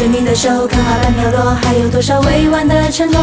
[0.00, 3.20] 牵着你的手，看花瓣飘落，还有多少未完的承诺？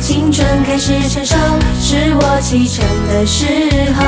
[0.00, 1.36] 青春开始成熟，
[1.80, 3.46] 是我启程的时
[3.94, 4.02] 候。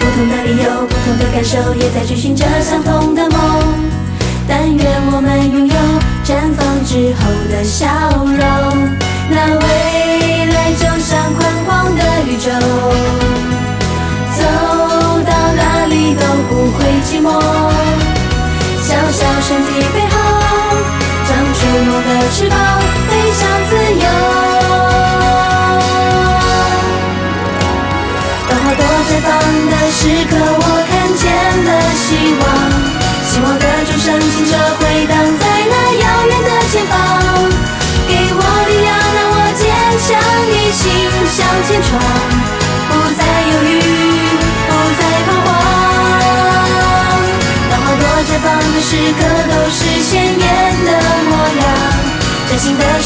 [0.00, 3.38] 不同的理由，不同的感受，也在追寻着相同的梦。
[4.48, 5.74] 但愿我们拥有
[22.30, 22.56] 翅膀，
[23.08, 24.06] 飞向自由。
[28.48, 29.28] 当花朵绽放
[29.70, 31.24] 的时刻，我看见
[31.64, 32.06] 了希
[32.40, 32.44] 望，
[33.24, 35.47] 希望的钟声清澈回荡在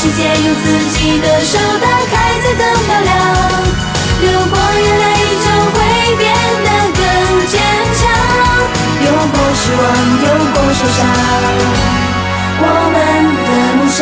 [0.02, 0.66] 世界用自
[0.98, 3.08] 己的手打开，才更漂亮。
[4.20, 5.04] 流过眼泪，
[5.38, 5.78] 就会
[6.18, 6.20] 变
[6.64, 7.00] 得更
[7.46, 7.54] 坚
[7.94, 8.02] 强。
[9.04, 9.80] 有过失望，
[10.24, 10.98] 有过受伤，
[12.58, 12.94] 我们
[13.46, 14.00] 的梦想。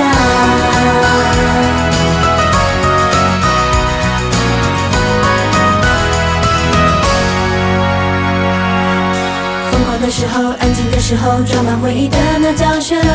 [9.71, 13.11] 疯狂的时候，安静的时候，装满回忆的那叫血流。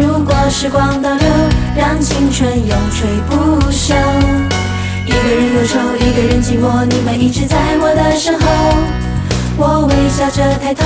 [0.00, 1.26] 如果时光倒流，
[1.76, 3.96] 让青春永垂不朽。
[5.04, 8.46] 一个人忧愁，一个人寂寞，你们一直在我的身后。
[9.56, 10.84] 我微笑着抬头，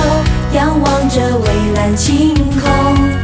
[0.55, 3.22] 仰望着蔚蓝晴空。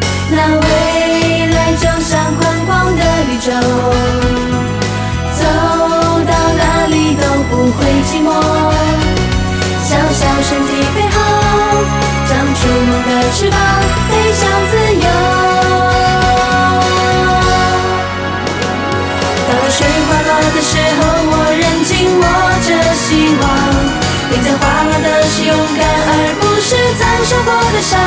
[24.59, 27.97] 花落的是勇敢，而不是曾受过的伤。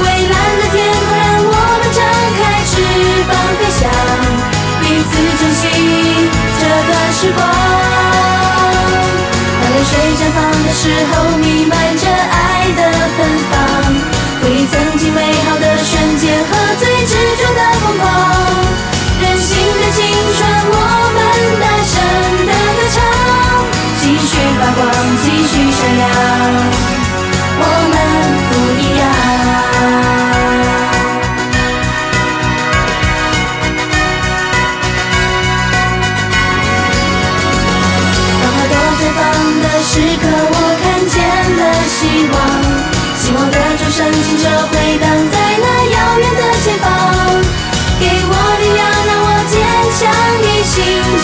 [0.00, 2.00] 蔚蓝的天空让我们张
[2.40, 2.72] 开翅
[3.28, 3.84] 膀飞翔，
[4.80, 5.62] 彼此珍惜
[6.58, 7.38] 这段时光。
[9.60, 12.80] 当泪水绽放的时候，弥漫着爱的
[13.16, 13.18] 芬
[13.50, 13.52] 芳，
[14.40, 15.59] 回忆曾经美好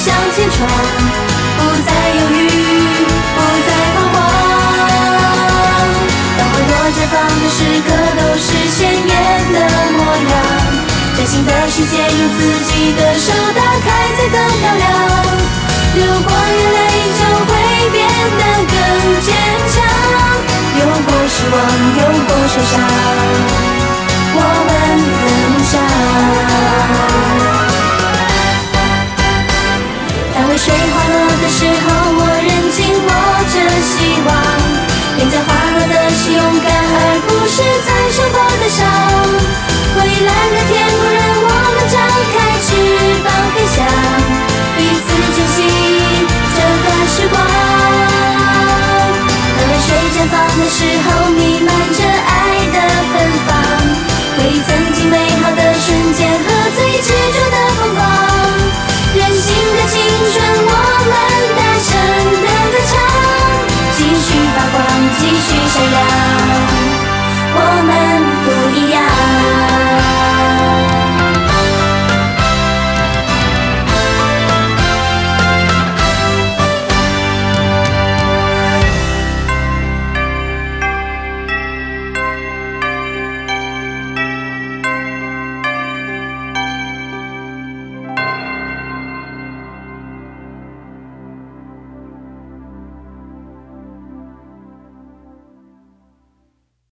[0.07, 0.63] 向前闯，
[1.59, 2.39] 不再犹豫，
[3.35, 4.17] 不再彷徨。
[6.39, 9.11] 当花朵绽放的时刻，都是鲜艳
[9.53, 9.59] 的
[9.99, 9.99] 模
[10.31, 10.33] 样，
[11.17, 14.87] 崭新的世界用自己的手打开，才更漂亮。
[15.97, 16.79] 流过眼泪，
[17.19, 17.51] 就会
[17.91, 17.99] 变
[18.39, 18.41] 得
[18.71, 18.73] 更
[19.27, 19.29] 坚
[19.75, 19.75] 强。
[20.79, 21.55] 有过失望，
[21.99, 22.79] 有过受伤，
[24.39, 24.71] 我们
[30.67, 30.96] 当